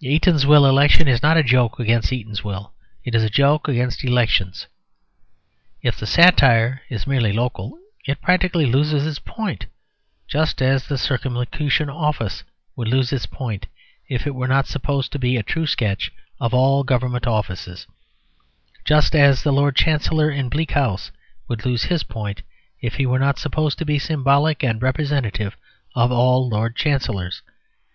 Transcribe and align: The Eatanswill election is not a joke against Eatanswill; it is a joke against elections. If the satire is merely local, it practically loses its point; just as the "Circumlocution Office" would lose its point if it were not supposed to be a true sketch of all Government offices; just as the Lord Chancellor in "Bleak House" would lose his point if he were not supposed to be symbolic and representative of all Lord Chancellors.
The 0.00 0.18
Eatanswill 0.18 0.66
election 0.66 1.06
is 1.08 1.22
not 1.22 1.36
a 1.36 1.42
joke 1.42 1.78
against 1.78 2.10
Eatanswill; 2.10 2.70
it 3.04 3.14
is 3.14 3.22
a 3.22 3.28
joke 3.28 3.68
against 3.68 4.02
elections. 4.02 4.66
If 5.82 5.98
the 5.98 6.06
satire 6.06 6.80
is 6.88 7.06
merely 7.06 7.34
local, 7.34 7.78
it 8.06 8.22
practically 8.22 8.64
loses 8.64 9.06
its 9.06 9.18
point; 9.18 9.66
just 10.26 10.62
as 10.62 10.86
the 10.86 10.96
"Circumlocution 10.96 11.90
Office" 11.90 12.44
would 12.76 12.88
lose 12.88 13.12
its 13.12 13.26
point 13.26 13.66
if 14.08 14.26
it 14.26 14.34
were 14.34 14.48
not 14.48 14.66
supposed 14.66 15.12
to 15.12 15.18
be 15.18 15.36
a 15.36 15.42
true 15.42 15.66
sketch 15.66 16.10
of 16.40 16.54
all 16.54 16.82
Government 16.82 17.26
offices; 17.26 17.86
just 18.86 19.14
as 19.14 19.42
the 19.42 19.52
Lord 19.52 19.76
Chancellor 19.76 20.30
in 20.30 20.48
"Bleak 20.48 20.70
House" 20.70 21.10
would 21.46 21.66
lose 21.66 21.82
his 21.92 22.04
point 22.04 22.40
if 22.80 22.94
he 22.94 23.04
were 23.04 23.18
not 23.18 23.38
supposed 23.38 23.76
to 23.76 23.84
be 23.84 23.98
symbolic 23.98 24.62
and 24.64 24.80
representative 24.80 25.58
of 25.94 26.10
all 26.10 26.48
Lord 26.48 26.74
Chancellors. 26.74 27.42